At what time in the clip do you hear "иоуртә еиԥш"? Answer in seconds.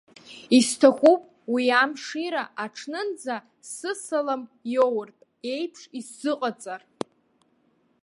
4.75-5.81